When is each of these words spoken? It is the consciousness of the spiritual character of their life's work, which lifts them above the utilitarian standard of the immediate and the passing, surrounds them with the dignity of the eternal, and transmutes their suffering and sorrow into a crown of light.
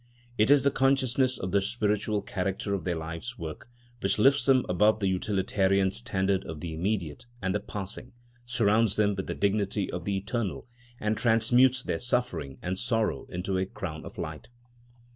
It 0.35 0.49
is 0.49 0.63
the 0.63 0.71
consciousness 0.71 1.37
of 1.37 1.51
the 1.51 1.61
spiritual 1.61 2.23
character 2.23 2.73
of 2.73 2.85
their 2.85 2.95
life's 2.95 3.37
work, 3.37 3.69
which 3.99 4.17
lifts 4.17 4.47
them 4.47 4.65
above 4.67 4.99
the 4.99 5.07
utilitarian 5.07 5.91
standard 5.91 6.43
of 6.45 6.59
the 6.59 6.73
immediate 6.73 7.27
and 7.39 7.53
the 7.53 7.59
passing, 7.59 8.13
surrounds 8.43 8.95
them 8.95 9.13
with 9.13 9.27
the 9.27 9.35
dignity 9.35 9.91
of 9.91 10.05
the 10.05 10.17
eternal, 10.17 10.67
and 10.99 11.17
transmutes 11.17 11.83
their 11.83 11.99
suffering 11.99 12.57
and 12.63 12.79
sorrow 12.79 13.27
into 13.29 13.59
a 13.59 13.67
crown 13.67 14.03
of 14.03 14.17
light. 14.17 14.49